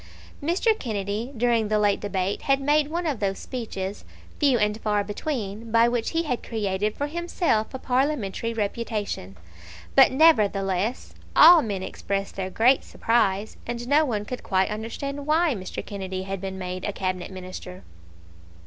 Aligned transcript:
Mr. 0.41 0.75
Kennedy 0.79 1.31
during 1.37 1.67
the 1.67 1.77
late 1.77 1.99
debate 1.99 2.41
had 2.49 2.59
made 2.59 2.87
one 2.87 3.05
of 3.05 3.19
those 3.19 3.37
speeches, 3.37 4.03
few 4.39 4.57
and 4.57 4.81
far 4.81 5.03
between, 5.03 5.69
by 5.71 5.87
which 5.87 6.09
he 6.09 6.23
had 6.23 6.41
created 6.41 6.95
for 6.95 7.05
himself 7.05 7.71
a 7.71 7.77
Parliamentary 7.77 8.51
reputation; 8.51 9.37
but, 9.93 10.11
nevertheless, 10.11 11.13
all 11.35 11.61
men 11.61 11.83
expressed 11.83 12.35
their 12.35 12.49
great 12.49 12.83
surprise, 12.83 13.57
and 13.67 13.87
no 13.87 14.03
one 14.03 14.25
could 14.25 14.41
quite 14.41 14.71
understand 14.71 15.27
why 15.27 15.53
Mr. 15.53 15.85
Kennedy 15.85 16.23
had 16.23 16.41
been 16.41 16.57
made 16.57 16.83
a 16.83 16.91
Cabinet 16.91 17.29
Minister. 17.29 17.83